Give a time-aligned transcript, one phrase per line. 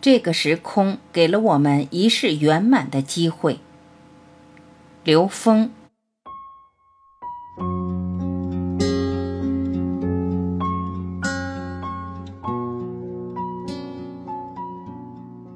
[0.00, 3.58] 这个时空给了我们一世圆满的机会。
[5.02, 5.70] 刘峰。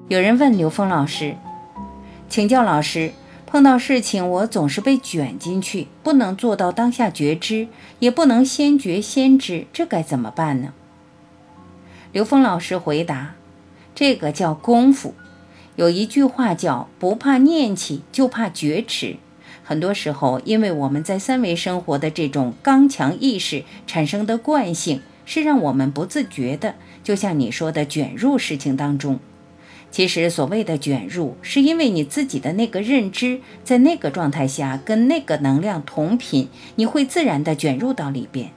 [0.08, 1.36] 有人问刘峰老师
[2.28, 3.12] ：“请教老师，
[3.46, 7.68] 碰到事情我总是被卷进去，不能做到当下觉知，
[7.98, 10.74] 也不能先觉先知，这该怎么办呢？”
[12.12, 13.36] 刘峰老师回答
[13.94, 15.14] ：“这个叫功夫。
[15.76, 19.16] 有一句话叫‘不怕念起，就怕觉迟’。
[19.64, 29.18] 很多时候，因为我们在三维生活的这种刚强意识产生的惯性，是让我们不自觉的，就像你说的，卷入事情当中。”
[29.90, 38.52] 其实，所谓的卷入，是因为你自己的那个认知，在那个状态下跟那个能量同频，你会自然的卷入到里边。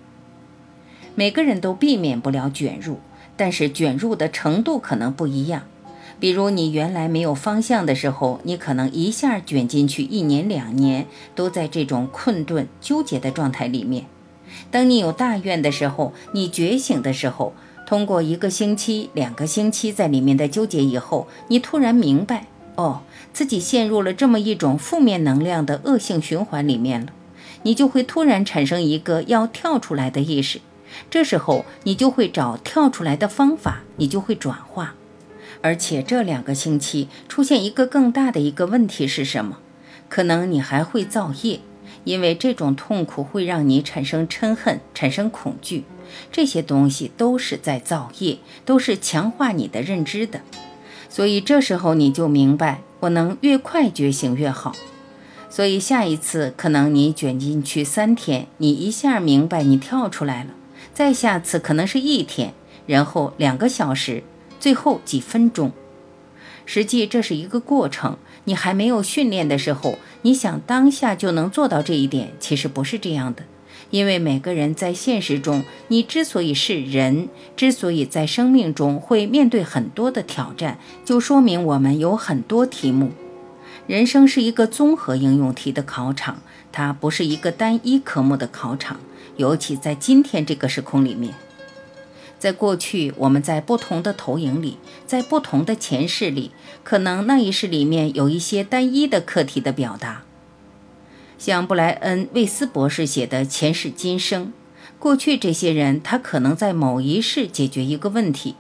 [1.14, 3.00] 每个人都避免不了卷入，
[3.38, 5.64] 但是卷入的程度可能不一样。
[6.20, 14.06] 比如你原来没有方向的时候，你可能一下卷进去一年两年，都在这种困顿纠结的状态里面。
[14.72, 17.54] 等你有大愿的时候，你觉醒的时候。
[17.88, 27.14] 通过一个星期、两个星期在里面的纠结以后，你突然明白，哦，自己陷入了这么一种负面能量的恶性循环里面了，
[27.62, 30.62] 你就会突然产生一个要跳出来的意识，
[31.10, 34.96] 这时候你就会找跳出来的方法，你就会转化。
[35.62, 39.58] 而且这两个星期出现一个更大的一个问题是什么？
[40.10, 41.60] 可能你还会造业，
[42.04, 45.84] 因为这种痛苦会让你产生嗔恨，产生恐惧。
[46.32, 50.42] 这些东西都是在造业，都是强化你的认知的，
[51.10, 54.76] 所以这时候你就明白，我能越快觉醒越好。
[55.50, 60.52] 所以下一次可能你卷进去三天，你一下明白你跳出来了；
[60.96, 62.54] 再下次可能是一天，
[62.88, 64.24] 然后两个小时，
[64.62, 65.74] 最后几分钟。
[66.66, 73.44] 实际这是一个过程，你还没有训练的时候，你想当下就能做到这一点，其实不是这样的。
[73.90, 77.28] 因为每个人在现实中，你之所以是人，
[77.58, 83.12] 之所以在生命中会面对很多的挑战，就说明我们有很多题目。
[83.86, 88.98] 人生是一个综合应用题的考场，它不是一个单一科目的考场。
[89.38, 91.34] 尤其在今天这个时空里面，
[92.40, 96.52] 在过去我们在不同的投影里，在不同的前世里，
[96.84, 100.24] 可能那一世里面有一些单一的课题的表达。
[101.38, 104.48] 像布莱恩·魏斯博士写的《前世今生》，
[104.98, 108.56] 过去这些人他可能在某一世解决一个问题，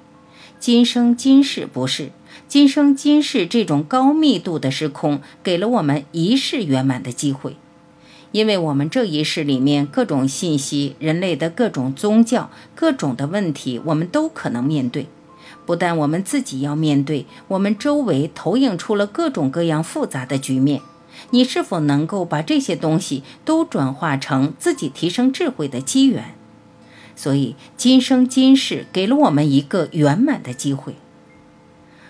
[0.59, 2.11] 今生今世不是，
[2.47, 7.55] 今生今世这种高密度的时空给了我们一世圆满的机会，
[8.35, 15.07] 因为我们这一世里面各种信息、人类的各种宗教、各种的问题，我们都可能面对，
[15.65, 20.81] 不但我们自己要面对，我们周围投影出了各种各样复杂的局面。
[21.29, 26.35] 你是否能够把这些东西都转化成自己提升智慧的机缘？
[27.15, 30.95] 所以今生今世给了我们一个圆满的机会。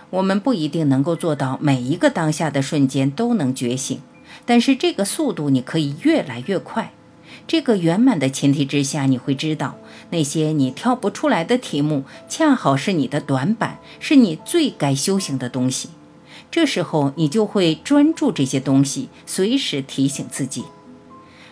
[0.10, 4.02] 我们不一定能够做到每一个当下的瞬间都能觉醒，
[4.46, 6.92] 但是这个速度你可以越来越快。
[7.48, 9.78] 这个圆满的前提之下，你会知道
[10.10, 15.90] 那些你跳不出来的题目，恰好是你的短板，是你最该修行的东西。
[16.50, 20.64] 这时候你就会专注这些东西，随时提醒自己：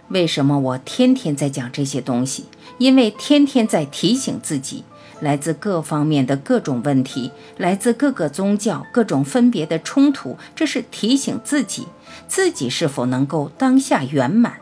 [0.08, 2.46] 为什么我天天在讲这些东西？
[2.80, 4.84] 因为天天在提醒自己，
[5.20, 11.88] 来自各方面的各种问题，来自各个宗教各种分别的冲突，这是提醒自己，
[12.28, 14.58] 自己是否能够当下圆满。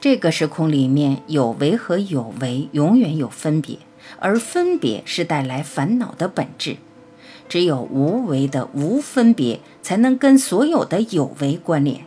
[0.00, 3.78] 这个时空里面有为和有为永远有分别，
[4.18, 6.76] 而分别是带来烦恼的本质。
[7.48, 12.04] 只有无为的无分别，才能跟所有的有为关联。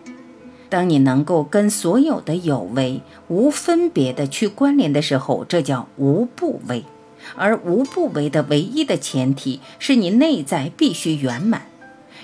[0.70, 6.84] 当你能够跟所有的有为无分别的去关联的时候，这叫无不为。
[7.36, 11.68] 而无不为的唯一的前提是你内在必须圆满。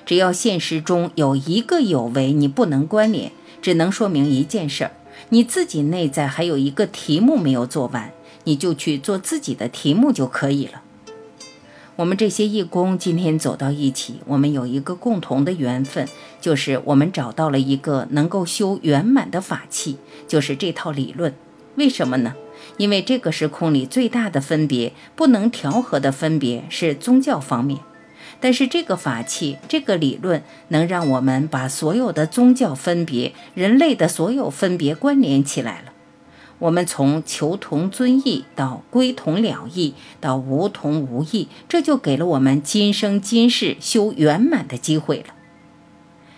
[0.06, 3.32] 只要现实中有一个有为你不能关联，
[3.62, 4.92] 只能说明一件事儿：
[5.30, 8.12] 你自己内在还有一个题目没有做完，
[8.46, 10.82] 你就去做自己的题目就可以了。
[11.98, 16.08] 我们这些义工今天走到一起，我们有一个共同的缘分，
[16.40, 21.36] 就是我们找到了一个能够修圆满的法器，就是这套理论。
[21.76, 22.34] 为什么呢？
[22.78, 27.80] 因为这个时空里最大的分别、不能调和的分别是宗教方面，
[28.40, 35.94] 但是这个法器、这个理论能让我们把所有的宗教分别、人类的所有分别关联起来了。
[36.60, 45.34] 我们从求同尊异到归同了异，到无同无异，这就给了我们今生今世修圆满的机会了。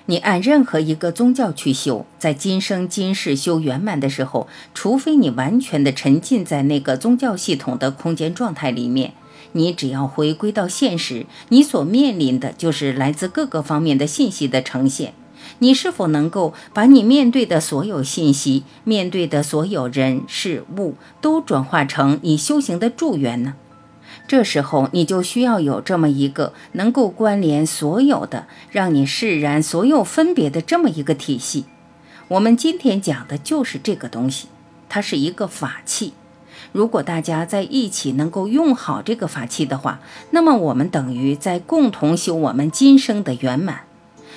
[0.08, 9.14] 你按任何一个宗教去修，在今生今世修圆满的时候，除非你完全的沉浸在那个宗教系统的空间状态里面，
[9.54, 15.14] 你只要回归到现实，你所面临的就是来自各个方面的信息的呈现。
[15.60, 23.56] 你是否能够把你面对的所有信息、面对的所有人事物，都转化成你修行的助缘呢？
[24.28, 31.66] 这时候，你就需要有这么一个能够关联所有的、让你释然所有分别的这么一个体系。
[32.30, 34.48] 我们今天讲的就是这个东西，
[34.88, 36.14] 它是一个法器。
[36.72, 43.82] 如果大家在一起能够用好这个法器的话，那么我们等于在共同修我们今生的圆满。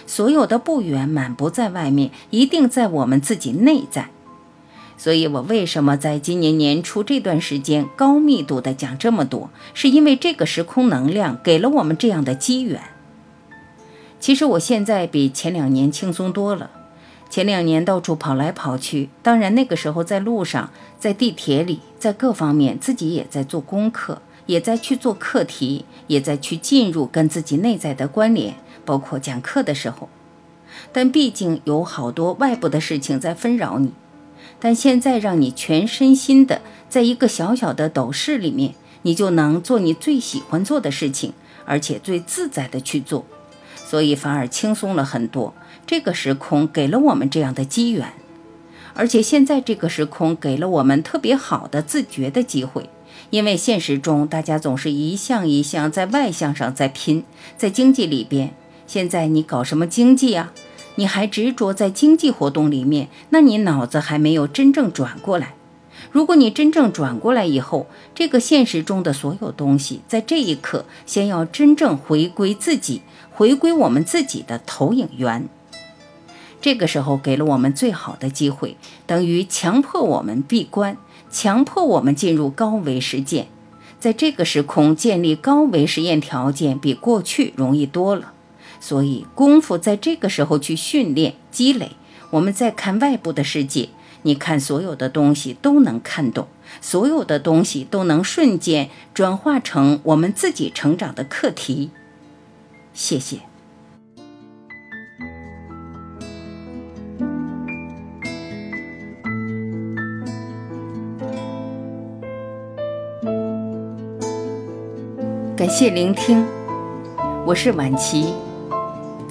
[0.06, 4.10] 所有的不圆满不在外面，一定在我们自己内在。
[4.96, 12.80] 所以，我为什么在今年年初这段时间高密度的讲这么多，是因为这个时空能量给了我们这样的机缘。
[14.20, 16.70] 其实我现在比前两年轻松多了。
[17.28, 20.70] 前两年到处跑来跑去，当然那个时候在路上、
[21.00, 28.54] 在地铁里、在各方面，自己也在做功课，也在去做课题，也在去进入跟自己内在的关联。
[28.84, 30.08] 包括讲课的时候，
[30.92, 33.92] 但毕竟有好多外部的事情在纷扰你。
[34.60, 41.32] 但现在让你全身心的在一个小小的斗室里面，你就能做你最喜欢做的事情，
[41.64, 43.24] 而且最自在的去做，
[43.84, 45.54] 所以反而轻松了很多。
[45.86, 48.12] 这个时空给了我们这样的机缘，
[48.94, 52.88] 而且现在这个时空给了我们特别好的自觉的机会。
[53.30, 57.24] 因为现实中大家总是一项一项在外向上在拼，
[57.56, 58.54] 在经济里边。
[58.86, 60.52] 现在你搞什么经济啊？
[60.96, 65.54] 你还执着在经济活动里面，那你脑子还没有真正转过来。
[66.12, 73.02] 如果你真正转过来以后，这个现实中的所有东西，在这一刻先要真正回归自己，
[73.32, 75.48] 回归我们自己的投影源。
[76.60, 78.76] 这个时候给了我们最好的机会，
[79.06, 80.96] 等于强迫我们闭关，
[81.30, 83.48] 强迫我们进入高维实践。
[83.98, 88.33] 在这个时空建立高维实验条件，比过去容易多了。
[88.80, 91.92] 所以，功夫在这个时候去训练、积累。
[92.30, 93.90] 我们再看外部的世界，
[94.22, 96.48] 你看所有的东西都能看懂，
[96.80, 101.90] 所有的东西都能瞬间转化成我们自己成长的课题。
[102.92, 103.38] 谢谢。
[115.56, 116.44] 感谢聆听，
[117.46, 118.34] 我是晚琪。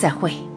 [0.04, 0.53] 再会。